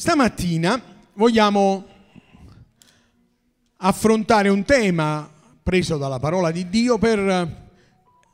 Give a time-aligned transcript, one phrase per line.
[0.00, 0.82] Stamattina
[1.12, 1.84] vogliamo
[3.76, 5.30] affrontare un tema
[5.62, 7.68] preso dalla parola di Dio per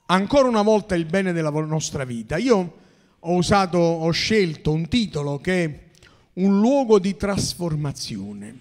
[0.07, 2.37] ancora una volta il bene della nostra vita.
[2.37, 2.77] Io
[3.19, 5.81] ho usato, ho scelto un titolo che è
[6.35, 8.59] un luogo di trasformazione.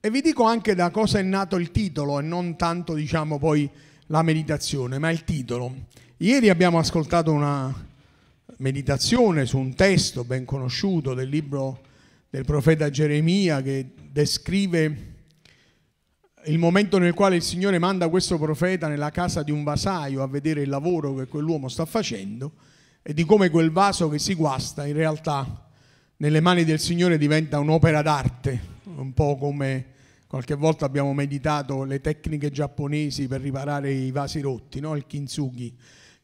[0.00, 3.68] E vi dico anche da cosa è nato il titolo e non tanto diciamo poi
[4.06, 5.74] la meditazione, ma il titolo.
[6.16, 7.70] Ieri abbiamo ascoltato una
[8.58, 11.80] meditazione su un testo ben conosciuto del libro
[12.30, 15.14] del profeta Geremia che descrive
[16.46, 20.28] il momento nel quale il Signore manda questo profeta nella casa di un vasaio a
[20.28, 22.52] vedere il lavoro che quell'uomo sta facendo
[23.02, 25.68] e di come quel vaso che si guasta in realtà
[26.18, 29.94] nelle mani del Signore diventa un'opera d'arte, un po' come
[30.26, 34.96] qualche volta abbiamo meditato le tecniche giapponesi per riparare i vasi rotti, no?
[34.96, 35.76] il kintsugi,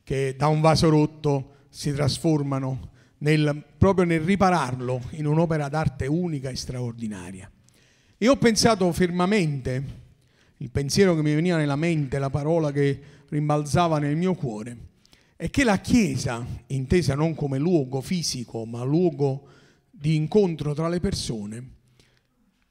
[0.02, 6.50] che da un vaso rotto si trasformano nel, proprio nel ripararlo in un'opera d'arte unica
[6.50, 7.50] e straordinaria.
[8.18, 10.00] E ho pensato fermamente,
[10.58, 14.76] il pensiero che mi veniva nella mente, la parola che rimbalzava nel mio cuore,
[15.34, 19.48] è che la Chiesa, intesa non come luogo fisico, ma luogo
[19.90, 21.70] di incontro tra le persone,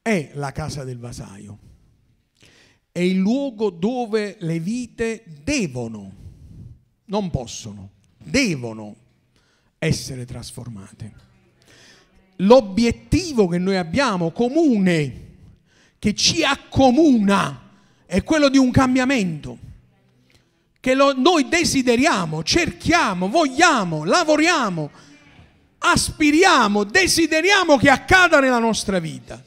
[0.04, 1.58] è la casa del vasaio.
[2.92, 6.14] È il luogo dove le vite devono,
[7.06, 8.96] non possono, devono
[9.78, 11.30] essere trasformate.
[12.38, 15.30] L'obiettivo che noi abbiamo comune,
[16.00, 17.70] che ci accomuna,
[18.06, 19.58] è quello di un cambiamento,
[20.80, 24.90] che lo, noi desideriamo, cerchiamo, vogliamo, lavoriamo,
[25.78, 29.44] aspiriamo, desideriamo che accada nella nostra vita.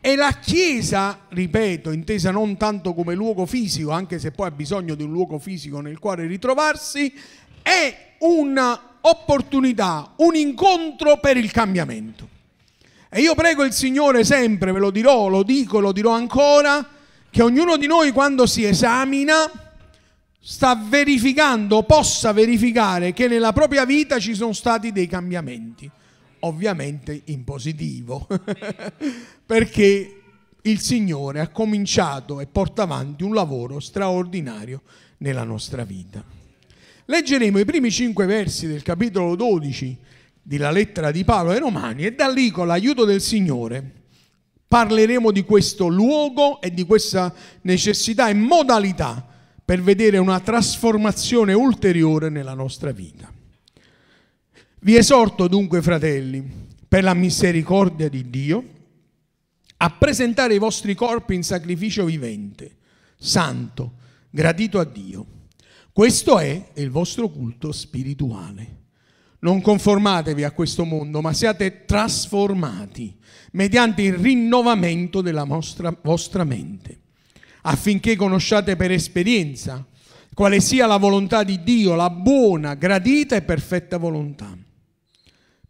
[0.00, 4.94] E la Chiesa, ripeto, intesa non tanto come luogo fisico, anche se poi ha bisogno
[4.94, 7.12] di un luogo fisico nel quale ritrovarsi,
[7.62, 12.28] è un'opportunità, un incontro per il cambiamento.
[13.10, 16.88] E io prego il Signore sempre, ve lo dirò, lo dico, lo dirò ancora,
[17.30, 19.50] che ognuno di noi quando si esamina
[20.40, 25.88] sta verificando, possa verificare che nella propria vita ci sono stati dei cambiamenti,
[26.40, 28.26] ovviamente in positivo,
[29.46, 30.20] perché
[30.62, 34.82] il Signore ha cominciato e porta avanti un lavoro straordinario
[35.18, 36.43] nella nostra vita.
[37.06, 39.98] Leggeremo i primi cinque versi del capitolo 12
[40.42, 44.02] della lettera di Paolo ai Romani e da lì con l'aiuto del Signore
[44.66, 47.32] parleremo di questo luogo e di questa
[47.62, 49.24] necessità e modalità
[49.62, 53.30] per vedere una trasformazione ulteriore nella nostra vita.
[54.80, 56.42] Vi esorto dunque, fratelli,
[56.88, 58.64] per la misericordia di Dio,
[59.76, 62.76] a presentare i vostri corpi in sacrificio vivente,
[63.16, 63.92] santo,
[64.30, 65.33] gradito a Dio
[65.94, 68.82] questo è il vostro culto spirituale.
[69.38, 73.16] Non conformatevi a questo mondo, ma siate trasformati
[73.52, 76.98] mediante il rinnovamento della vostra, vostra mente,
[77.62, 79.86] affinché conosciate per esperienza
[80.34, 84.52] quale sia la volontà di Dio, la buona, gradita e perfetta volontà.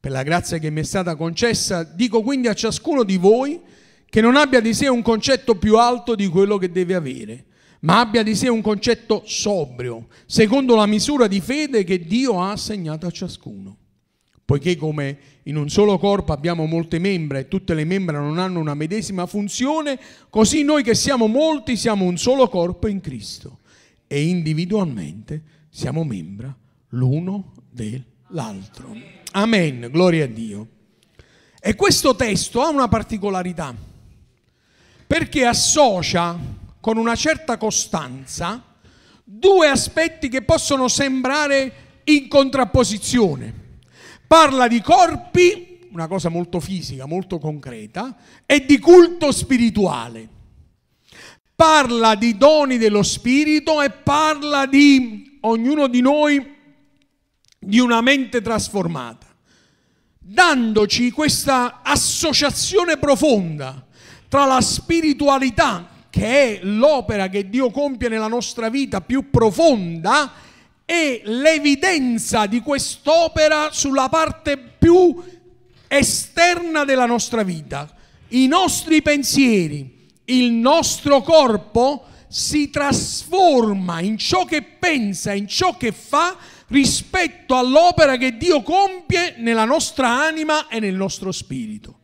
[0.00, 3.60] Per la grazia che mi è stata concessa, dico quindi a ciascuno di voi
[4.08, 7.44] che non abbia di sé un concetto più alto di quello che deve avere
[7.84, 12.50] ma abbia di sé un concetto sobrio, secondo la misura di fede che Dio ha
[12.50, 13.76] assegnato a ciascuno.
[14.42, 18.58] Poiché come in un solo corpo abbiamo molte membra e tutte le membra non hanno
[18.58, 19.98] una medesima funzione,
[20.30, 23.60] così noi che siamo molti siamo un solo corpo in Cristo
[24.06, 26.54] e individualmente siamo membra
[26.88, 28.96] l'uno dell'altro.
[29.32, 30.68] Amen, gloria a Dio.
[31.60, 33.74] E questo testo ha una particolarità,
[35.06, 38.62] perché associa con una certa costanza
[39.24, 43.78] due aspetti che possono sembrare in contrapposizione.
[44.26, 48.14] Parla di corpi, una cosa molto fisica, molto concreta,
[48.44, 50.28] e di culto spirituale.
[51.54, 56.54] Parla di doni dello spirito e parla di ognuno di noi
[57.60, 59.34] di una mente trasformata,
[60.18, 63.86] dandoci questa associazione profonda
[64.28, 70.32] tra la spiritualità che è l'opera che Dio compie nella nostra vita più profonda,
[70.84, 75.20] e l'evidenza di quest'opera sulla parte più
[75.88, 77.92] esterna della nostra vita.
[78.28, 85.90] I nostri pensieri, il nostro corpo si trasforma in ciò che pensa, in ciò che
[85.90, 86.36] fa
[86.68, 92.02] rispetto all'opera che Dio compie nella nostra anima e nel nostro spirito.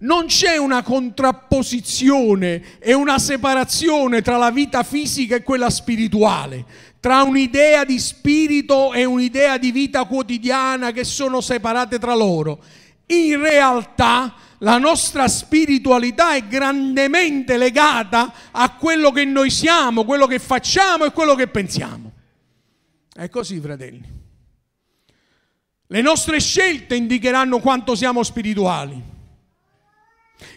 [0.00, 6.64] Non c'è una contrapposizione e una separazione tra la vita fisica e quella spirituale,
[7.00, 12.62] tra un'idea di spirito e un'idea di vita quotidiana che sono separate tra loro.
[13.06, 20.38] in realtà la nostra spiritualità è grandemente legata a quello che noi siamo, quello che
[20.38, 22.12] facciamo e quello che pensiamo.
[23.12, 24.02] È così, fratelli.
[25.86, 29.16] Le nostre scelte indicheranno quanto siamo spirituali.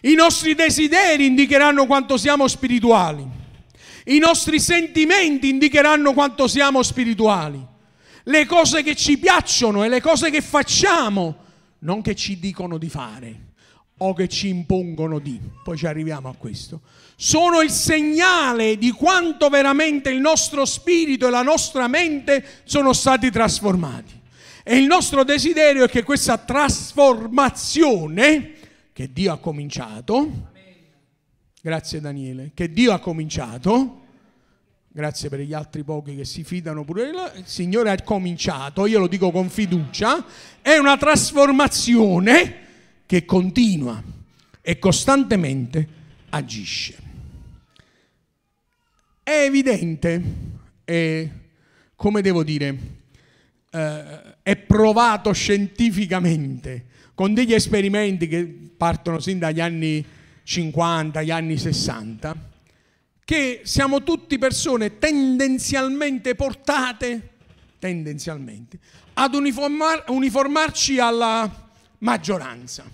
[0.01, 3.25] I nostri desideri indicheranno quanto siamo spirituali.
[4.05, 7.67] I nostri sentimenti indicheranno quanto siamo spirituali.
[8.23, 11.35] Le cose che ci piacciono e le cose che facciamo,
[11.79, 13.49] non che ci dicono di fare
[13.97, 16.81] o che ci impongono di, poi ci arriviamo a questo,
[17.15, 23.29] sono il segnale di quanto veramente il nostro spirito e la nostra mente sono stati
[23.29, 24.19] trasformati.
[24.63, 28.53] E il nostro desiderio è che questa trasformazione
[28.93, 30.49] che Dio ha cominciato,
[31.61, 34.01] grazie Daniele, che Dio ha cominciato,
[34.87, 39.07] grazie per gli altri pochi che si fidano pure, il Signore ha cominciato, io lo
[39.07, 40.25] dico con fiducia,
[40.61, 42.55] è una trasformazione
[43.05, 44.03] che continua
[44.61, 45.87] e costantemente
[46.29, 47.09] agisce.
[49.23, 50.21] È evidente,
[50.83, 51.29] è,
[51.95, 52.77] come devo dire,
[53.71, 56.85] eh, è provato scientificamente
[57.21, 58.43] con degli esperimenti che
[58.75, 60.03] partono sin dagli anni
[60.41, 62.35] 50, gli anni 60,
[63.23, 67.29] che siamo tutti persone tendenzialmente portate,
[67.77, 68.79] tendenzialmente,
[69.13, 71.69] ad uniformar, uniformarci alla
[71.99, 72.85] maggioranza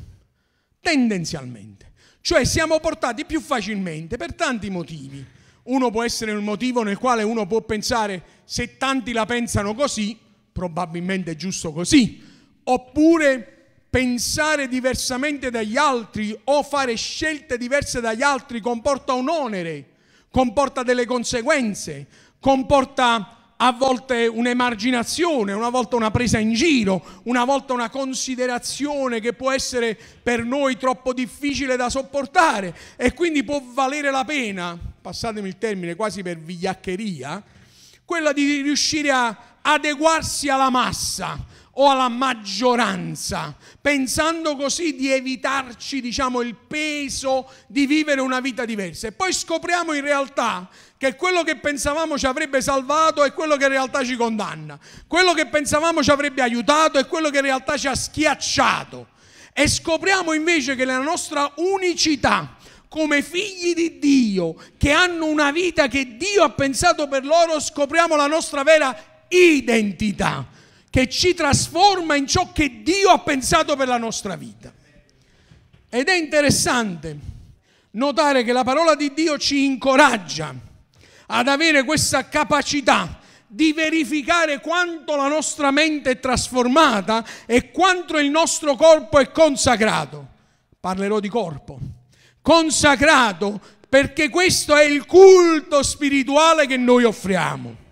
[0.82, 1.94] tendenzialmente.
[2.20, 5.26] Cioè siamo portati più facilmente per tanti motivi.
[5.64, 10.18] Uno può essere un motivo nel quale uno può pensare se tanti la pensano così,
[10.52, 12.22] probabilmente è giusto così.
[12.64, 13.56] Oppure
[13.89, 19.86] pensare diversamente dagli altri o fare scelte diverse dagli altri comporta un onere,
[20.30, 22.07] comporta delle conseguenze,
[22.39, 29.34] comporta a volte un'emarginazione, una volta una presa in giro, una volta una considerazione che
[29.34, 35.48] può essere per noi troppo difficile da sopportare e quindi può valere la pena, passatemi
[35.48, 37.44] il termine quasi per vigliaccheria,
[38.06, 41.44] quella di riuscire a adeguarsi alla massa,
[41.80, 49.08] o alla maggioranza, pensando così di evitarci, diciamo, il peso di vivere una vita diversa.
[49.08, 53.66] E poi scopriamo in realtà che quello che pensavamo ci avrebbe salvato è quello che
[53.66, 54.80] in realtà ci condanna.
[55.06, 59.10] Quello che pensavamo ci avrebbe aiutato è quello che in realtà ci ha schiacciato.
[59.54, 62.56] E scopriamo invece che la nostra unicità
[62.90, 68.16] come figli di Dio, che hanno una vita che Dio ha pensato per loro, scopriamo
[68.16, 68.96] la nostra vera
[69.28, 70.56] identità
[70.98, 74.74] che ci trasforma in ciò che Dio ha pensato per la nostra vita.
[75.90, 77.16] Ed è interessante
[77.92, 80.56] notare che la parola di Dio ci incoraggia
[81.28, 88.32] ad avere questa capacità di verificare quanto la nostra mente è trasformata e quanto il
[88.32, 90.28] nostro corpo è consacrato.
[90.80, 91.78] Parlerò di corpo.
[92.42, 97.86] Consacrato perché questo è il culto spirituale che noi offriamo.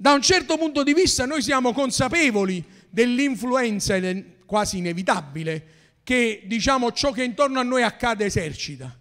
[0.00, 4.00] Da un certo punto di vista noi siamo consapevoli dell'influenza
[4.46, 5.66] quasi inevitabile
[6.02, 8.98] che diciamo ciò che intorno a noi accade esercita.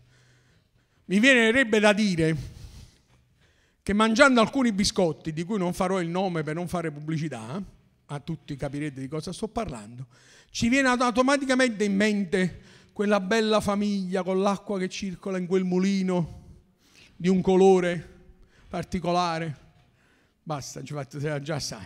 [1.06, 2.36] Mi viene da dire
[3.82, 7.64] che mangiando alcuni biscotti, di cui non farò il nome per non fare pubblicità,
[8.08, 10.08] a tutti capirete di cosa sto parlando,
[10.52, 12.62] ci viene automaticamente in mente
[12.92, 16.42] quella bella famiglia con l'acqua che circola in quel mulino
[17.16, 18.18] di un colore
[18.68, 19.68] particolare
[20.50, 21.86] Basta, già sai.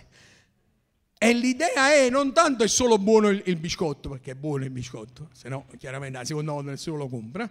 [1.18, 4.70] E l'idea è non tanto è solo buono il, il biscotto, perché è buono il
[4.70, 7.50] biscotto, se no chiaramente la seconda volta nessuno lo compra,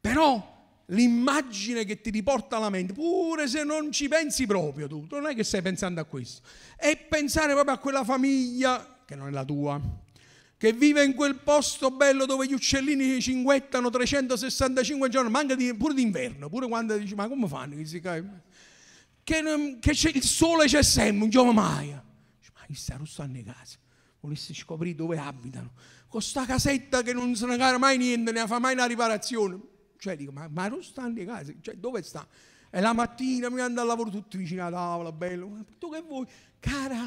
[0.00, 5.26] però l'immagine che ti riporta alla mente, pure se non ci pensi proprio tu, non
[5.26, 6.40] è che stai pensando a questo,
[6.74, 9.78] è pensare proprio a quella famiglia, che non è la tua,
[10.56, 15.92] che vive in quel posto bello dove gli uccellini cinguettano 365 giorni, manca di, pure
[15.92, 17.74] d'inverno, pure quando dici ma come fanno?
[19.26, 19.42] Che
[19.80, 21.90] che, il sole c'è sempre, non giova mai.
[21.90, 23.76] Ma chi sta in casa?
[24.20, 25.72] Volessi scoprire dove abitano.
[26.06, 29.60] Con sta casetta che non se ne cara mai niente, ne fa mai una riparazione.
[29.98, 31.52] Cioè dico, ma, ma in casa?
[31.60, 32.24] Cioè, dove sta?
[32.70, 35.48] E la mattina mi andano al lavoro tutti vicino alla tavola, bello.
[35.48, 36.24] Ma tu che vuoi?
[36.60, 37.04] Cara,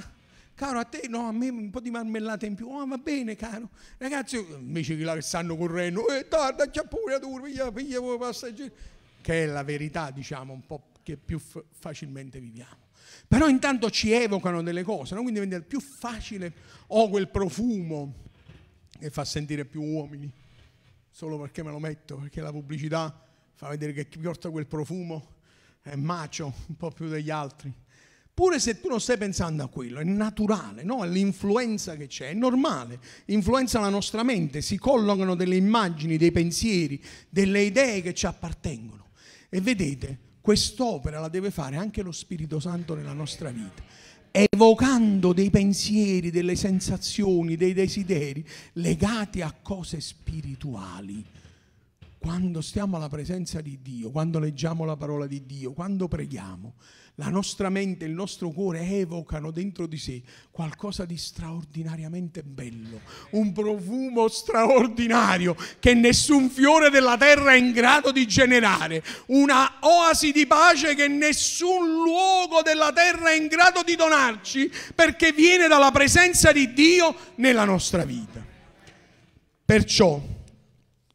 [0.56, 3.38] caro a te no a me un po' di marmellata in più oh, va bene
[3.38, 8.02] caro ragazzi invece che là che stanno correndo eh tarda c'è pure tu piglia piglia
[8.18, 8.70] passaggeri
[9.22, 12.88] che è la verità diciamo un po' che più f- facilmente viviamo.
[13.28, 15.22] Però intanto ci evocano delle cose, no?
[15.22, 16.54] quindi diventa più facile,
[16.88, 18.28] ho oh, quel profumo
[19.00, 20.32] che fa sentire più uomini,
[21.10, 25.38] solo perché me lo metto, perché la pubblicità fa vedere che chi porta quel profumo
[25.82, 27.74] è macio un po' più degli altri.
[28.32, 31.04] Pure se tu non stai pensando a quello, è naturale, no?
[31.04, 37.04] l'influenza che c'è, è normale, influenza la nostra mente, si collocano delle immagini, dei pensieri,
[37.28, 39.08] delle idee che ci appartengono.
[39.50, 45.50] E vedete, quest'opera la deve fare anche lo Spirito Santo nella nostra vita evocando dei
[45.50, 51.26] pensieri, delle sensazioni, dei desideri legati a cose spirituali.
[52.18, 56.74] Quando stiamo alla presenza di Dio, quando leggiamo la parola di Dio, quando preghiamo,
[57.20, 60.22] la nostra mente, il nostro cuore evocano dentro di sé
[60.52, 68.14] qualcosa di straordinariamente bello, un profumo straordinario che nessun fiore della terra è in grado
[68.14, 73.98] di generare, una oasi di pace che nessun luogo della terra è in grado di
[73.98, 78.42] donarci perché viene dalla presenza di Dio nella nostra vita.
[79.66, 80.22] Perciò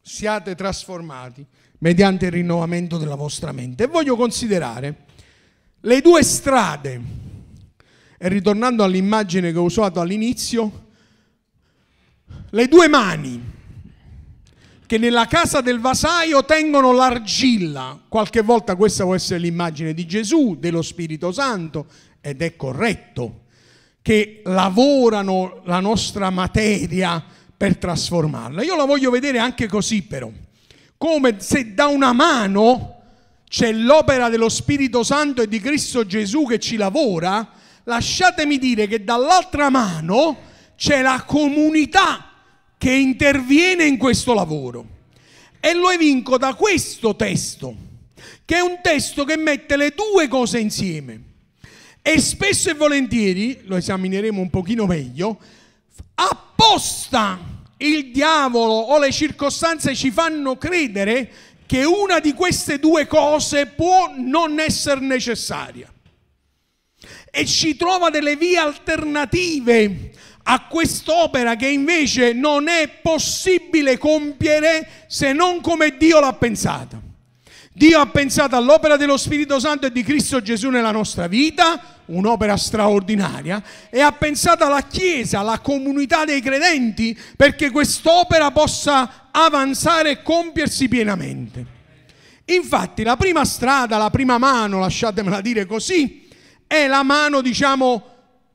[0.03, 1.43] siate trasformati
[1.79, 3.85] mediante il rinnovamento della vostra mente.
[3.85, 5.05] E voglio considerare
[5.85, 7.01] le due strade,
[8.17, 10.83] e ritornando all'immagine che ho usato all'inizio,
[12.49, 13.53] le due mani
[14.87, 17.99] che nella casa del vasaio tengono l'argilla.
[18.07, 21.87] Qualche volta questa può essere l'immagine di Gesù, dello Spirito Santo,
[22.21, 23.43] ed è corretto,
[24.01, 27.23] che lavorano la nostra materia
[27.55, 28.63] per trasformarla.
[28.63, 30.31] Io la voglio vedere anche così però,
[30.97, 32.94] come se da una mano
[33.47, 37.51] c'è l'opera dello Spirito Santo e di Cristo Gesù che ci lavora,
[37.83, 40.37] lasciatemi dire che dall'altra mano
[40.75, 42.31] c'è la comunità
[42.77, 44.93] che interviene in questo lavoro.
[45.59, 47.75] E lo evinco da questo testo,
[48.45, 51.21] che è un testo che mette le due cose insieme.
[52.01, 55.39] E spesso e volentieri, lo esamineremo un pochino meglio,
[56.13, 57.39] apposta
[57.77, 61.31] il diavolo o le circostanze ci fanno credere
[61.65, 65.91] che una di queste due cose può non essere necessaria
[67.31, 70.11] e ci trova delle vie alternative
[70.43, 77.01] a quest'opera che invece non è possibile compiere se non come Dio l'ha pensata.
[77.77, 82.55] Dio ha pensato all'opera dello Spirito Santo e di Cristo Gesù nella nostra vita, un'opera
[82.55, 90.21] straordinaria, e ha pensato alla Chiesa, alla comunità dei credenti, perché quest'opera possa avanzare e
[90.21, 91.65] compiersi pienamente.
[92.45, 96.29] Infatti la prima strada, la prima mano, lasciatemela dire così,
[96.65, 98.03] è la mano, diciamo,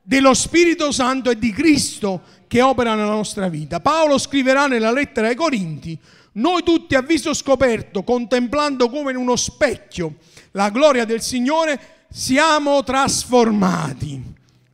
[0.01, 3.81] dello Spirito Santo e di Cristo che opera nella nostra vita.
[3.81, 5.99] Paolo scriverà nella lettera ai Corinti,
[6.33, 10.17] noi tutti a viso scoperto, contemplando come in uno specchio
[10.53, 14.23] la gloria del Signore, siamo trasformati,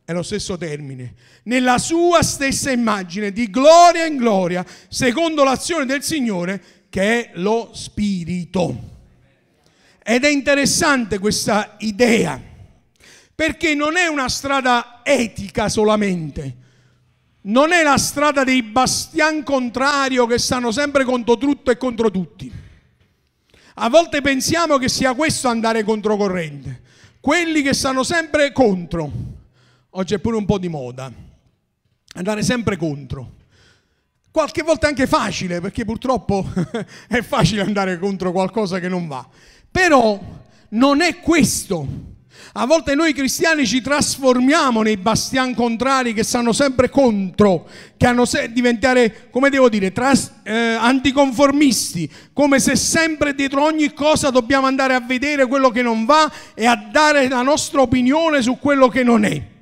[0.03, 6.03] è lo stesso termine, nella sua stessa immagine, di gloria in gloria, secondo l'azione del
[6.03, 8.95] Signore che è lo Spirito.
[10.03, 12.41] Ed è interessante questa idea,
[13.35, 16.55] perché non è una strada etica solamente,
[17.47, 22.51] non è la strada dei bastian contrario che stanno sempre contro tutto e contro tutti.
[23.75, 26.81] A volte pensiamo che sia questo andare controcorrente,
[27.19, 29.11] quelli che stanno sempre contro.
[29.91, 31.11] Oggi è pure un po' di moda,
[32.13, 33.35] andare sempre contro.
[34.31, 36.45] Qualche volta è anche facile, perché purtroppo
[37.07, 39.27] è facile andare contro qualcosa che non va.
[39.71, 40.19] Però
[40.69, 42.15] non è questo
[42.53, 47.67] a volte noi cristiani ci trasformiamo nei bastian contrari che stanno sempre contro,
[47.97, 53.93] che hanno se- diventare, come devo dire, tras- eh, anticonformisti, come se sempre dietro ogni
[53.93, 58.41] cosa dobbiamo andare a vedere quello che non va e a dare la nostra opinione
[58.41, 59.55] su quello che non è.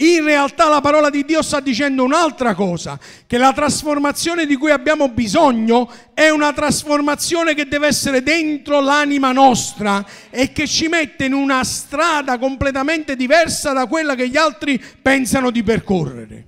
[0.00, 4.70] In realtà la parola di Dio sta dicendo un'altra cosa, che la trasformazione di cui
[4.70, 11.24] abbiamo bisogno è una trasformazione che deve essere dentro l'anima nostra e che ci mette
[11.24, 16.46] in una strada completamente diversa da quella che gli altri pensano di percorrere.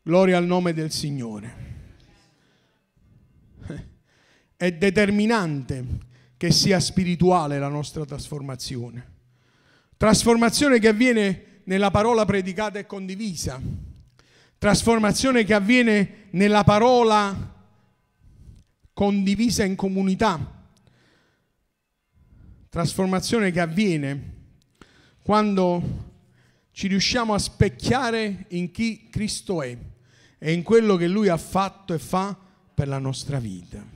[0.00, 1.62] Gloria al nome del Signore.
[4.56, 5.84] È determinante
[6.36, 9.12] che sia spirituale la nostra trasformazione.
[9.96, 13.60] Trasformazione che avviene nella parola predicata e condivisa,
[14.58, 17.52] trasformazione che avviene nella parola
[18.92, 20.62] condivisa in comunità,
[22.68, 24.32] trasformazione che avviene
[25.22, 26.12] quando
[26.72, 29.76] ci riusciamo a specchiare in chi Cristo è
[30.38, 32.36] e in quello che Lui ha fatto e fa
[32.74, 33.93] per la nostra vita.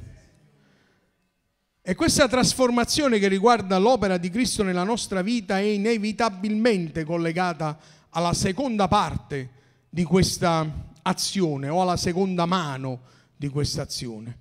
[1.89, 7.79] E questa trasformazione che riguarda l'opera di Cristo nella nostra vita è inevitabilmente collegata
[8.11, 9.49] alla seconda parte
[9.89, 10.67] di questa
[11.01, 13.01] azione o alla seconda mano
[13.35, 14.37] di questa azione.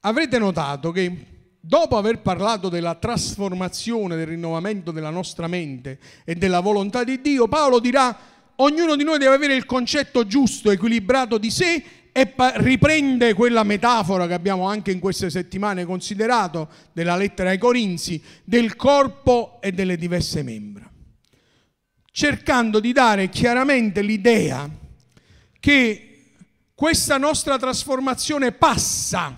[0.00, 1.26] Avrete notato che
[1.60, 7.48] dopo aver parlato della trasformazione, del rinnovamento della nostra mente e della volontà di Dio,
[7.48, 8.16] Paolo dirà,
[8.56, 11.84] ognuno di noi deve avere il concetto giusto, equilibrato di sé
[12.20, 18.20] e riprende quella metafora che abbiamo anche in queste settimane considerato della lettera ai Corinzi,
[18.42, 20.90] del corpo e delle diverse membra,
[22.10, 24.68] cercando di dare chiaramente l'idea
[25.60, 26.32] che
[26.74, 29.36] questa nostra trasformazione passa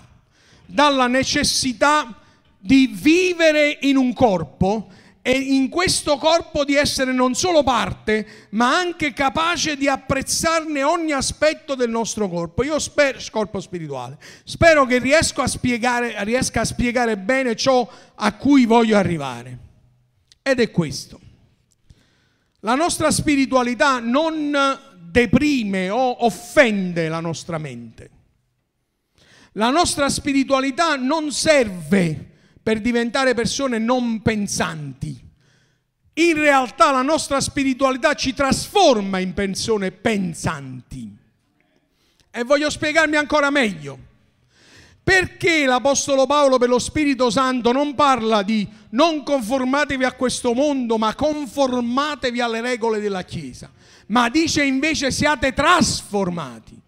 [0.65, 2.19] dalla necessità
[2.57, 4.91] di vivere in un corpo
[5.23, 11.11] e in questo corpo di essere non solo parte, ma anche capace di apprezzarne ogni
[11.11, 12.63] aspetto del nostro corpo.
[12.63, 18.33] Io spero, corpo spirituale, spero che riesco a spiegare, riesca a spiegare bene ciò a
[18.33, 19.57] cui voglio arrivare.
[20.41, 21.19] Ed è questo.
[22.61, 24.55] La nostra spiritualità non
[24.97, 28.09] deprime o offende la nostra mente.
[29.53, 32.30] La nostra spiritualità non serve
[32.61, 35.29] per diventare persone non pensanti.
[36.13, 41.17] In realtà la nostra spiritualità ci trasforma in persone pensanti.
[42.29, 44.09] E voglio spiegarmi ancora meglio.
[45.03, 50.97] Perché l'Apostolo Paolo per lo Spirito Santo non parla di non conformatevi a questo mondo,
[50.97, 53.71] ma conformatevi alle regole della Chiesa?
[54.11, 56.79] ma dice invece siate trasformati.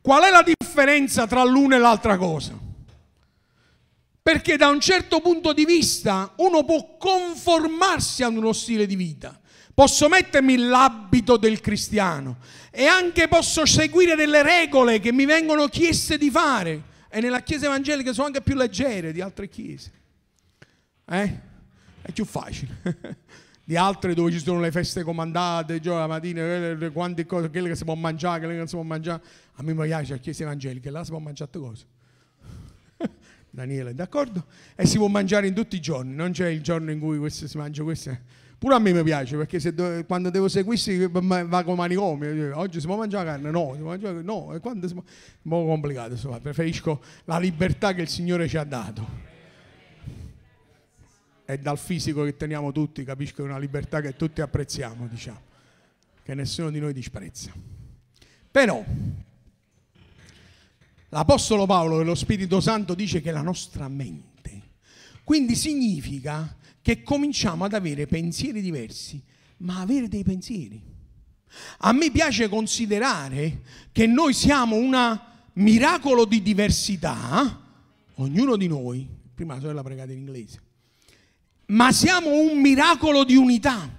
[0.00, 2.56] Qual è la differenza tra l'una e l'altra cosa?
[4.26, 9.40] Perché da un certo punto di vista uno può conformarsi ad uno stile di vita.
[9.72, 12.38] Posso mettermi l'abito del cristiano
[12.72, 16.82] e anche posso seguire delle regole che mi vengono chieste di fare.
[17.08, 19.92] E nella chiesa evangelica sono anche più leggere di altre chiese.
[21.08, 21.40] Eh?
[22.02, 22.80] È più facile.
[23.62, 27.76] di altre dove ci sono le feste comandate, già la mattina, quante cose, quelle che
[27.76, 29.22] si può mangiare, quelle che non si può mangiare.
[29.52, 31.86] A me piace la chiesa evangelica, là si può mangiare tutte cose.
[33.56, 34.44] Daniele, d'accordo?
[34.74, 37.48] E si può mangiare in tutti i giorni, non c'è il giorno in cui questo
[37.48, 38.14] si mangia questo.
[38.58, 42.58] Pure a me mi piace perché do, quando devo seguirsi va come manicomio.
[42.58, 43.50] Oggi si può mangiare carne?
[43.50, 44.52] No, si può mangiare, no.
[44.52, 44.86] E quando.
[44.86, 45.02] È un
[45.48, 46.38] po' complicato, insomma.
[46.38, 49.24] preferisco la libertà che il Signore ci ha dato
[51.46, 55.40] è dal fisico che teniamo tutti, capisco che è una libertà che tutti apprezziamo, diciamo,
[56.22, 57.52] che nessuno di noi disprezza.
[58.50, 58.84] Però
[61.10, 64.62] l'Apostolo Paolo e lo Spirito Santo dice che è la nostra mente.
[65.24, 69.20] Quindi significa che cominciamo ad avere pensieri diversi,
[69.58, 70.80] ma avere dei pensieri.
[71.78, 75.20] A me piace considerare che noi siamo un
[75.54, 77.60] miracolo di diversità,
[78.14, 80.60] ognuno di noi, prima la sorella pregata in inglese,
[81.66, 83.90] ma siamo un miracolo di unità,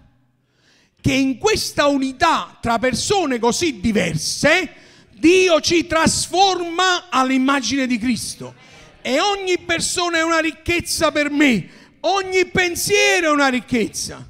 [0.99, 4.71] che in questa unità tra persone così diverse,
[5.17, 8.53] Dio ci trasforma all'immagine di Cristo.
[9.01, 11.69] E ogni persona è una ricchezza per me,
[12.01, 14.25] ogni pensiero è una ricchezza.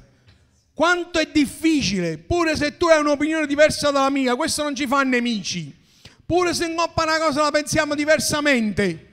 [0.72, 5.02] Quanto è difficile, pure se tu hai un'opinione diversa dalla mia, questo non ci fa
[5.02, 5.76] nemici.
[6.24, 9.06] Pure se in una cosa la pensiamo diversamente,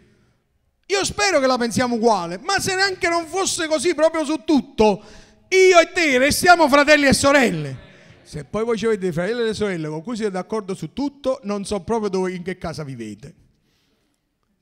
[0.85, 5.03] io spero che la pensiamo uguale, ma se neanche non fosse così proprio su tutto,
[5.47, 7.84] io e te restiamo fratelli e sorelle.
[8.25, 11.63] Se poi voi ci avete fratelli e sorelle con cui siete d'accordo su tutto, non
[11.63, 13.35] so proprio dove, in che casa vivete.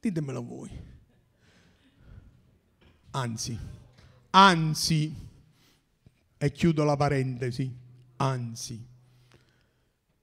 [0.02, 0.70] Ditemelo voi.
[3.12, 3.58] Anzi,
[4.32, 5.16] anzi,
[6.38, 7.74] e chiudo la parentesi,
[8.18, 8.86] anzi,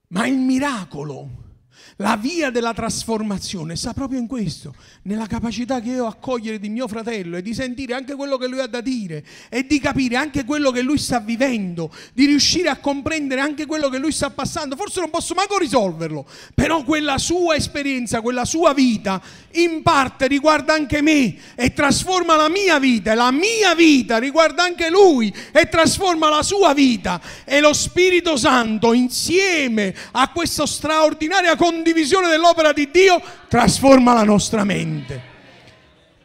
[0.09, 1.50] ma il miracolo
[1.97, 6.69] la via della trasformazione sta proprio in questo, nella capacità che io ho accogliere di
[6.69, 10.15] mio fratello e di sentire anche quello che lui ha da dire e di capire
[10.15, 14.29] anche quello che lui sta vivendo, di riuscire a comprendere anche quello che lui sta
[14.29, 14.75] passando.
[14.75, 19.21] Forse non posso manco risolverlo, però quella sua esperienza, quella sua vita
[19.53, 24.63] in parte riguarda anche me e trasforma la mia vita e la mia vita riguarda
[24.63, 31.55] anche lui e trasforma la sua vita e lo Spirito Santo insieme a questa straordinaria
[31.71, 35.29] condivisione dell'opera di Dio trasforma la nostra mente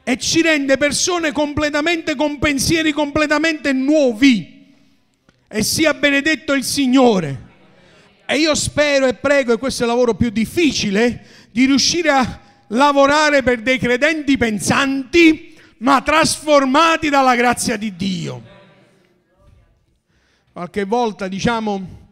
[0.02, 4.54] e ci rende persone completamente con pensieri completamente nuovi.
[5.48, 7.44] E sia benedetto il Signore.
[8.26, 12.40] E io spero e prego, e questo è il lavoro più difficile, di riuscire a
[12.68, 18.42] lavorare per dei credenti pensanti, ma trasformati dalla grazia di Dio.
[20.52, 22.08] Qualche volta, diciamo,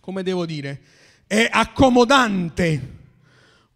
[0.00, 0.80] come devo dire,
[1.26, 2.92] è accomodante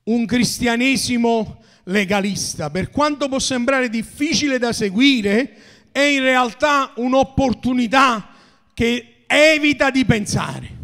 [0.05, 2.71] un cristianesimo legalista.
[2.71, 5.57] Per quanto può sembrare difficile da seguire,
[5.93, 8.31] è in realtà un'opportunità
[8.75, 10.77] che evita di pensare.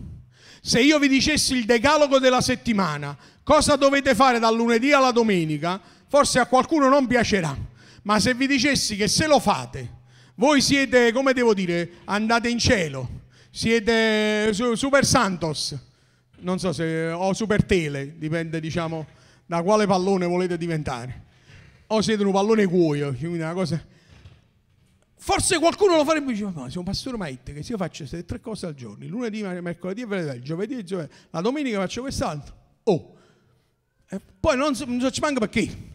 [0.60, 5.80] Se io vi dicessi il decalogo della settimana, cosa dovete fare dal lunedì alla domenica,
[6.08, 7.56] forse a qualcuno non piacerà.
[8.02, 10.02] Ma se vi dicessi che se lo fate,
[10.36, 13.08] voi siete, come devo dire, andate in cielo,
[13.50, 15.76] siete super santos,
[16.44, 19.06] non so se o super tele, dipende diciamo
[19.46, 21.22] da quale pallone volete diventare.
[21.88, 23.82] O siete un pallone cuoio, quindi una cosa...
[25.16, 28.40] Forse qualcuno lo farebbe dice, ma un pastore Maitte che se io faccio queste tre
[28.40, 32.54] cose al giorno, lunedì, mercoledì e venerdì, giovedì e giovedì, la domenica faccio quest'altro.
[32.84, 33.14] Oh,
[34.06, 35.92] e poi non so, non so ci manca perché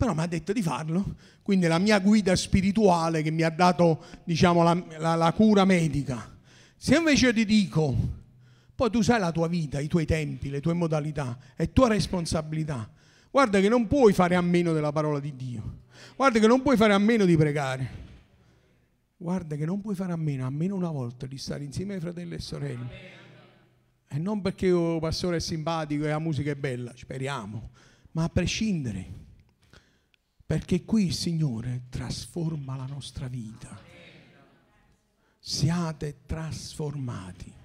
[0.00, 4.02] però mi ha detto di farlo, quindi la mia guida spirituale che mi ha dato
[4.24, 6.38] diciamo, la, la, la cura medica.
[6.74, 7.94] Se invece ti dico,
[8.80, 12.90] poi tu sai la tua vita, i tuoi tempi, le tue modalità, è tua responsabilità.
[13.30, 15.80] Guarda che non puoi fare a meno della parola di Dio.
[16.16, 17.90] Guarda che non puoi fare a meno di pregare.
[19.18, 22.36] Guarda che non puoi fare a meno, almeno una volta, di stare insieme ai fratelli
[22.36, 22.90] e sorelle.
[24.08, 27.72] E non perché il pastore è simpatico e la musica è bella, speriamo,
[28.12, 29.18] ma a prescindere
[30.46, 33.78] perché qui il Signore trasforma la nostra vita.
[35.38, 37.58] Siate trasformati.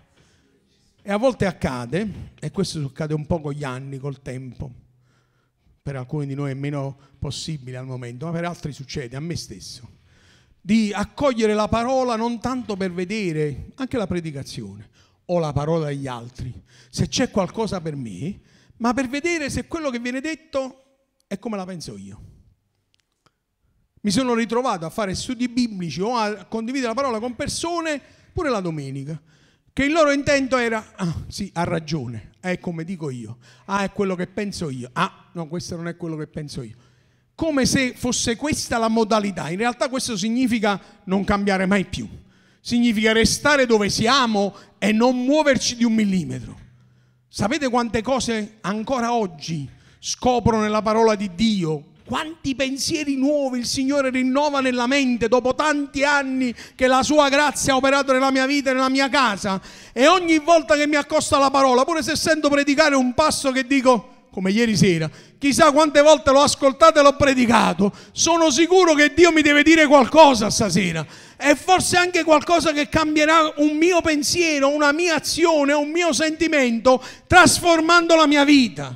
[1.08, 4.72] E a volte accade, e questo accade un po' con gli anni, col tempo,
[5.80, 9.36] per alcuni di noi è meno possibile al momento, ma per altri succede, a me
[9.36, 9.88] stesso,
[10.60, 14.90] di accogliere la parola non tanto per vedere anche la predicazione
[15.26, 16.52] o la parola degli altri,
[16.90, 18.40] se c'è qualcosa per me,
[18.78, 22.20] ma per vedere se quello che viene detto è come la penso io.
[24.02, 28.02] Mi sono ritrovato a fare studi biblici o a condividere la parola con persone
[28.34, 29.22] pure la domenica,
[29.76, 33.92] che il loro intento era, ah sì, ha ragione, è come dico io, ah è
[33.92, 36.76] quello che penso io, ah no, questo non è quello che penso io.
[37.36, 42.08] Come se fosse questa la modalità, in realtà questo significa non cambiare mai più,
[42.62, 46.58] significa restare dove siamo e non muoverci di un millimetro.
[47.28, 54.12] Sapete quante cose ancora oggi scopro nella parola di Dio quanti pensieri nuovi il Signore
[54.12, 58.70] rinnova nella mente dopo tanti anni che la sua grazia ha operato nella mia vita
[58.70, 59.60] e nella mia casa.
[59.92, 63.66] E ogni volta che mi accosta la parola, pure se sento predicare un passo che
[63.66, 69.14] dico, come ieri sera, chissà quante volte l'ho ascoltato e l'ho predicato, sono sicuro che
[69.16, 71.04] Dio mi deve dire qualcosa stasera.
[71.38, 77.04] E forse anche qualcosa che cambierà un mio pensiero, una mia azione, un mio sentimento,
[77.26, 78.96] trasformando la mia vita.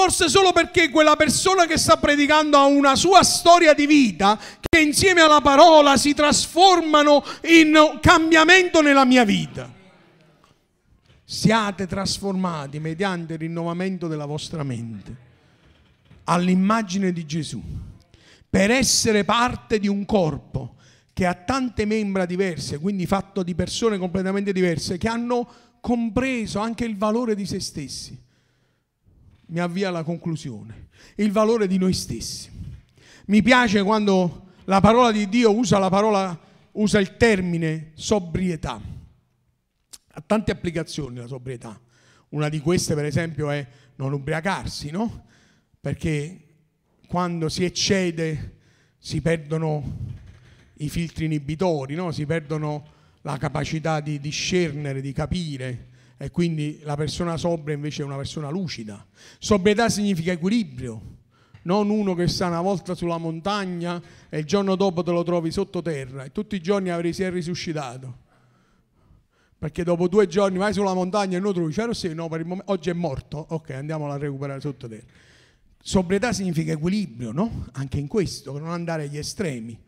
[0.00, 4.80] Forse solo perché quella persona che sta predicando ha una sua storia di vita che
[4.80, 9.70] insieme alla parola si trasformano in cambiamento nella mia vita.
[11.22, 15.16] Siate trasformati mediante il rinnovamento della vostra mente
[16.24, 17.62] all'immagine di Gesù
[18.48, 20.76] per essere parte di un corpo
[21.12, 25.46] che ha tante membra diverse, quindi fatto di persone completamente diverse, che hanno
[25.82, 28.28] compreso anche il valore di se stessi
[29.50, 32.50] mi avvia alla conclusione, il valore di noi stessi.
[33.26, 36.38] Mi piace quando la parola di Dio usa la parola,
[36.72, 38.80] usa il termine sobrietà.
[40.12, 41.78] Ha tante applicazioni la sobrietà.
[42.30, 45.26] Una di queste, per esempio, è non ubriacarsi, no?
[45.80, 46.40] Perché
[47.06, 48.58] quando si eccede
[48.98, 50.18] si perdono
[50.74, 52.12] i filtri inibitori, no?
[52.12, 55.88] si perdono la capacità di discernere, di capire
[56.22, 59.06] e quindi la persona sobria invece è una persona lucida.
[59.38, 61.00] Sobrietà significa equilibrio,
[61.62, 65.50] non uno che sta una volta sulla montagna e il giorno dopo te lo trovi
[65.50, 68.18] sottoterra e tutti i giorni avrei si è risuscitato.
[69.58, 72.46] Perché dopo due giorni vai sulla montagna e noi trovi, c'era sì, no, per il
[72.46, 75.06] momento, oggi è morto, ok, andiamo a recuperare sottoterra.
[75.82, 77.68] Sobrietà significa equilibrio, no?
[77.72, 79.78] Anche in questo, non andare agli estremi.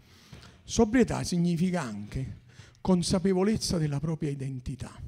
[0.64, 2.40] Sobrietà significa anche
[2.80, 4.98] consapevolezza della propria identità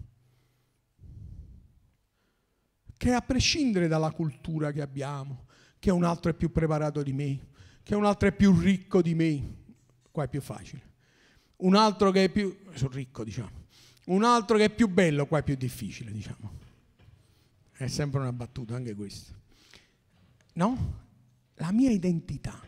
[3.04, 5.44] che a prescindere dalla cultura che abbiamo,
[5.78, 7.48] che un altro è più preparato di me,
[7.82, 9.56] che un altro è più ricco di me,
[10.10, 10.92] qua è più facile.
[11.56, 13.66] Un altro che è più, sono ricco diciamo,
[14.06, 16.50] un altro che è più bello, qua è più difficile diciamo.
[17.72, 19.34] È sempre una battuta anche questa.
[20.54, 21.02] No?
[21.56, 22.58] La mia identità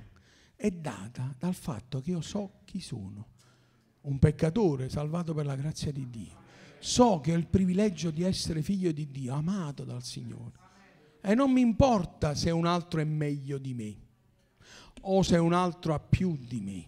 [0.55, 3.29] è data dal fatto che io so chi sono,
[4.03, 6.45] un peccatore salvato per la grazia di Dio
[6.79, 10.65] so che ho il privilegio di essere figlio di Dio, amato dal Signore.
[11.21, 14.05] E non mi importa se un altro è meglio di me
[15.03, 16.87] o se un altro ha più di me.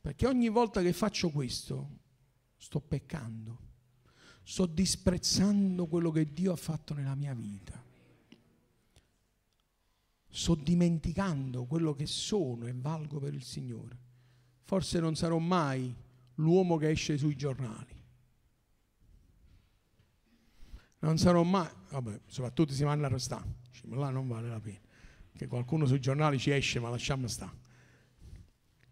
[0.00, 1.98] Perché ogni volta che faccio questo
[2.56, 3.58] sto peccando,
[4.42, 7.82] sto disprezzando quello che Dio ha fatto nella mia vita.
[10.28, 13.98] Sto dimenticando quello che sono e valgo per il Signore.
[14.62, 15.94] Forse non sarò mai
[16.36, 17.93] l'uomo che esce sui giornali
[21.04, 23.44] non sarò mai, vabbè, soprattutto si vanno a arrestare,
[23.84, 24.80] ma là non vale la pena,
[25.36, 27.52] che qualcuno sui giornali ci esce, ma lasciamo stare.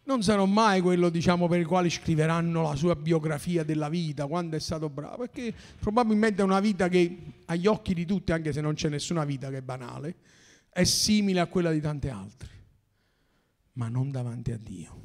[0.04, 4.56] non sarò mai quello diciamo, per il quale scriveranno la sua biografia della vita, quando
[4.56, 8.60] è stato bravo, perché probabilmente è una vita che agli occhi di tutti, anche se
[8.60, 10.16] non c'è nessuna vita che è banale,
[10.68, 12.48] è simile a quella di tante altre,
[13.74, 15.00] ma non davanti a Dio.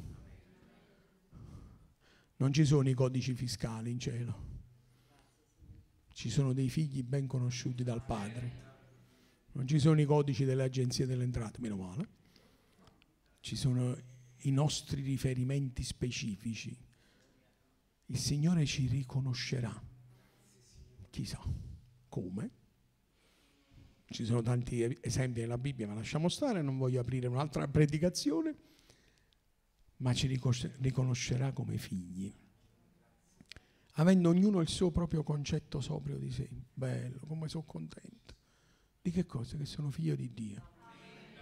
[2.36, 4.47] Non ci sono i codici fiscali in cielo,
[6.18, 8.66] ci sono dei figli ben conosciuti dal Padre,
[9.52, 12.08] non ci sono i codici delle agenzie delle entrate, meno male,
[13.38, 13.96] ci sono
[14.38, 16.76] i nostri riferimenti specifici,
[18.06, 19.72] il Signore ci riconoscerà.
[21.08, 21.40] Chissà
[22.08, 22.50] come.
[24.06, 28.56] Ci sono tanti esempi nella Bibbia, ma lasciamo stare, non voglio aprire un'altra predicazione,
[29.98, 32.34] ma ci riconoscerà come figli,
[33.98, 36.48] avendo ognuno il suo proprio concetto sobrio di sé.
[36.72, 38.34] Bello, come sono contento.
[39.00, 39.56] Di che cosa?
[39.56, 40.76] Che sono figlio di Dio.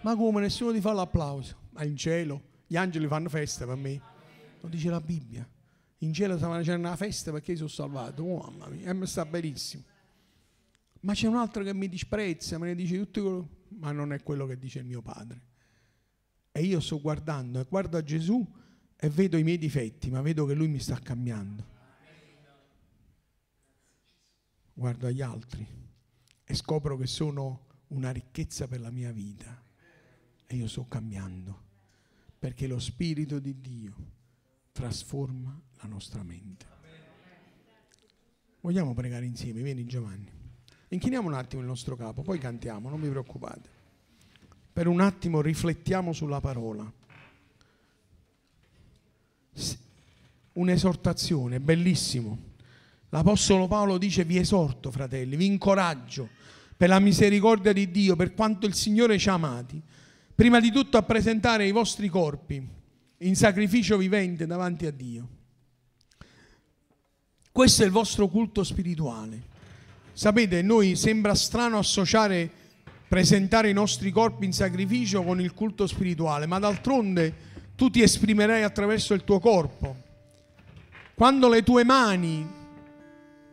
[0.01, 1.69] Ma come nessuno ti fa l'applauso?
[1.71, 4.01] Ma in cielo gli angeli fanno festa per me.
[4.61, 5.47] Lo dice la Bibbia.
[5.99, 8.23] In cielo stavano facendo una festa perché io sono salvato.
[8.23, 9.83] Oh, mamma mia, e mi sta benissimo.
[11.01, 14.23] Ma c'è un altro che mi disprezza, me ne dice tutto quello, ma non è
[14.23, 15.41] quello che dice il mio padre.
[16.51, 18.45] E io sto guardando e guardo a Gesù
[18.95, 21.75] e vedo i miei difetti, ma vedo che lui mi sta cambiando.
[24.77, 25.67] Guardo agli altri
[26.43, 29.59] e scopro che sono una ricchezza per la mia vita.
[30.45, 31.63] E io sto cambiando
[32.37, 33.95] perché lo Spirito di Dio
[34.71, 36.65] trasforma la nostra mente.
[38.61, 39.63] Vogliamo pregare insieme?
[39.63, 40.31] Vieni Giovanni.
[40.89, 43.69] Inchiniamo un attimo il nostro capo, poi cantiamo, non vi preoccupate.
[44.71, 46.93] Per un attimo riflettiamo sulla parola.
[50.53, 52.53] Un'esortazione, bellissimo.
[53.09, 56.29] L'Apostolo Paolo dice vi esorto, fratelli, vi incoraggio
[56.75, 59.81] per la misericordia di Dio, per quanto il Signore ci ha amati
[60.35, 62.63] prima di tutto a presentare i vostri corpi
[63.19, 65.27] in sacrificio vivente davanti a Dio.
[67.51, 69.55] Questo è il vostro culto spirituale.
[70.13, 72.51] Sapete, noi sembra strano associare
[73.07, 77.33] presentare i nostri corpi in sacrificio con il culto spirituale, ma d'altronde
[77.75, 79.95] tu ti esprimerai attraverso il tuo corpo.
[81.15, 82.47] Quando le tue mani,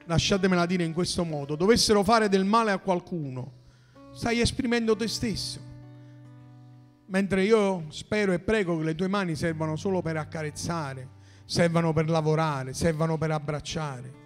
[0.06, 3.52] lasciatemela dire in questo modo, dovessero fare del male a qualcuno,
[4.12, 5.60] stai esprimendo te stesso.
[7.06, 11.08] Mentre io spero e prego che le tue mani servano solo per accarezzare,
[11.44, 14.22] servano per lavorare, servano per abbracciare.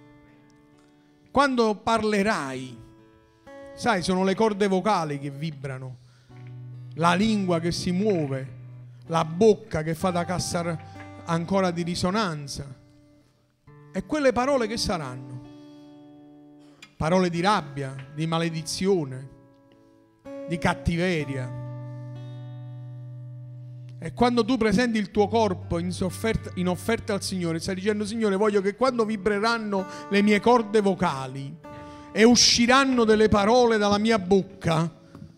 [1.31, 2.77] Quando parlerai,
[3.75, 5.97] sai, sono le corde vocali che vibrano,
[6.95, 8.57] la lingua che si muove,
[9.07, 10.79] la bocca che fa da cassa
[11.25, 12.77] ancora di risonanza.
[13.93, 15.38] E quelle parole che saranno?
[16.99, 19.29] Parole di rabbia, di maledizione,
[20.49, 21.67] di cattiveria
[24.01, 28.05] e quando tu presenti il tuo corpo in, sofferta, in offerta al Signore, stai dicendo
[28.05, 31.57] Signore voglio che quando vibreranno le mie corde vocali
[32.13, 34.93] e usciranno delle parole dalla mia bocca,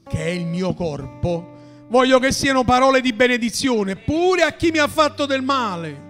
[0.06, 4.78] che è il mio corpo, voglio che siano parole di benedizione pure a chi mi
[4.78, 6.08] ha fatto del male.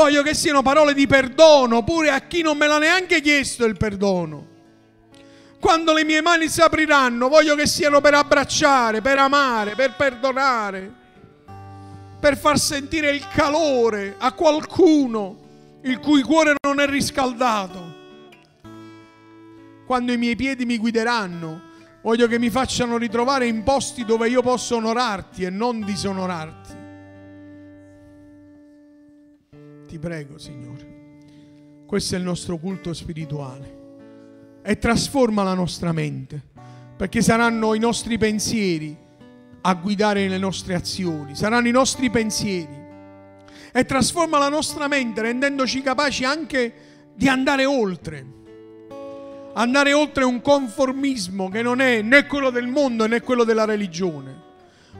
[0.00, 3.76] Voglio che siano parole di perdono pure a chi non me l'ha neanche chiesto il
[3.76, 4.46] perdono.
[5.60, 10.90] Quando le mie mani si apriranno, voglio che siano per abbracciare, per amare, per perdonare,
[12.18, 17.98] per far sentire il calore a qualcuno il cui cuore non è riscaldato.
[19.84, 21.60] Quando i miei piedi mi guideranno,
[22.00, 26.79] voglio che mi facciano ritrovare in posti dove io posso onorarti e non disonorarti.
[29.90, 31.84] Ti prego, Signore.
[31.84, 33.78] Questo è il nostro culto spirituale
[34.62, 36.40] e trasforma la nostra mente,
[36.96, 38.96] perché saranno i nostri pensieri
[39.62, 42.78] a guidare le nostre azioni, saranno i nostri pensieri
[43.72, 46.72] e trasforma la nostra mente rendendoci capaci anche
[47.12, 48.24] di andare oltre.
[49.54, 54.39] Andare oltre un conformismo che non è né quello del mondo né quello della religione.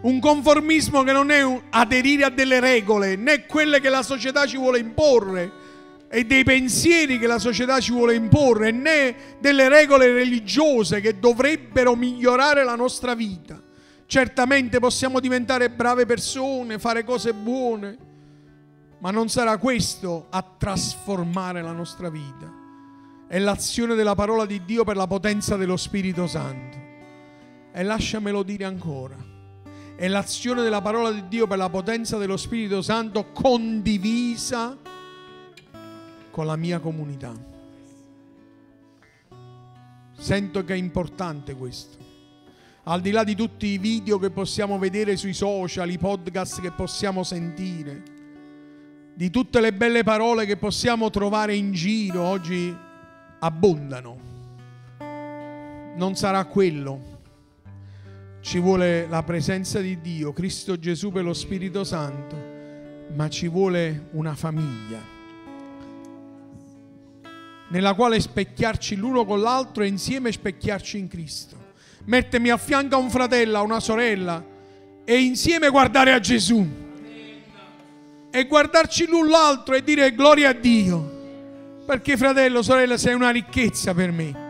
[0.02, 4.56] Un conformismo che non è aderire a delle regole né quelle che la società ci
[4.56, 5.68] vuole imporre,
[6.12, 11.94] e dei pensieri che la società ci vuole imporre, né delle regole religiose che dovrebbero
[11.94, 13.62] migliorare la nostra vita.
[14.06, 17.96] Certamente possiamo diventare brave persone, fare cose buone,
[18.98, 22.52] ma non sarà questo a trasformare la nostra vita.
[23.28, 26.76] È l'azione della parola di Dio per la potenza dello Spirito Santo.
[27.72, 29.29] E lasciamelo dire ancora.
[30.00, 34.74] È l'azione della parola di Dio per la potenza dello Spirito Santo condivisa
[36.30, 37.34] con la mia comunità.
[40.16, 41.98] Sento che è importante questo.
[42.84, 46.70] al di là di tutti i video che possiamo vedere sui social, i podcast che
[46.70, 48.02] possiamo sentire,
[49.12, 52.74] di tutte le belle parole che possiamo trovare in giro, oggi
[53.40, 54.18] abbondano.
[55.94, 57.09] Non sarà quello.
[58.40, 62.36] Ci vuole la presenza di Dio, Cristo Gesù per lo Spirito Santo,
[63.14, 65.18] ma ci vuole una famiglia
[67.70, 71.56] nella quale specchiarci l'uno con l'altro e insieme specchiarci in Cristo.
[72.04, 74.44] Mettermi a fianco a un fratello, a una sorella
[75.04, 76.66] e insieme guardare a Gesù.
[78.32, 81.18] E guardarci l'un l'altro e dire gloria a Dio.
[81.86, 84.49] Perché fratello, sorella, sei una ricchezza per me.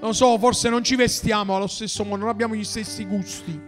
[0.00, 3.58] Lo so, forse non ci vestiamo allo stesso modo, non abbiamo gli stessi gusti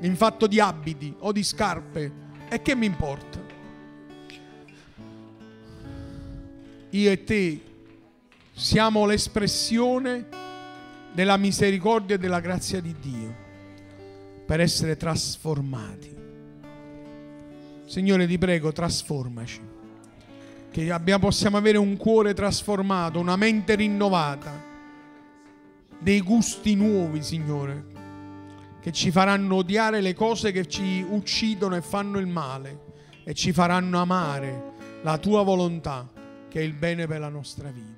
[0.00, 2.12] in fatto di abiti o di scarpe.
[2.48, 3.42] E che mi importa?
[6.90, 7.60] Io e te
[8.52, 10.26] siamo l'espressione
[11.12, 13.34] della misericordia e della grazia di Dio
[14.46, 16.14] per essere trasformati.
[17.86, 19.60] Signore, ti prego, trasformaci.
[20.70, 24.72] Che abbiamo, possiamo avere un cuore trasformato, una mente rinnovata,
[26.00, 27.84] dei gusti nuovi, Signore,
[28.80, 32.92] che ci faranno odiare le cose che ci uccidono e fanno il male
[33.24, 36.10] e ci faranno amare la tua volontà,
[36.48, 37.93] che è il bene per la nostra vita.